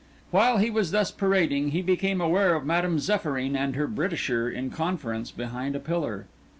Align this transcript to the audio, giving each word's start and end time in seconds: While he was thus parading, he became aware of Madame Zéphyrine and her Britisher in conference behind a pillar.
While 0.31 0.57
he 0.57 0.71
was 0.71 0.89
thus 0.89 1.11
parading, 1.11 1.69
he 1.69 1.83
became 1.83 2.19
aware 2.21 2.55
of 2.55 2.65
Madame 2.65 2.97
Zéphyrine 2.97 3.55
and 3.55 3.75
her 3.75 3.85
Britisher 3.85 4.49
in 4.49 4.71
conference 4.71 5.29
behind 5.29 5.75
a 5.75 5.79
pillar. 5.79 6.25